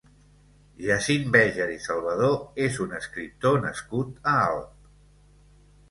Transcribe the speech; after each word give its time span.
Jacint 0.85 1.27
Béjar 1.35 1.67
i 1.75 1.77
Salvadó 1.85 2.31
és 2.71 2.81
un 2.87 2.99
escriptor 3.03 3.63
nascut 3.71 4.21
a 4.35 4.39
Alp. 4.51 4.93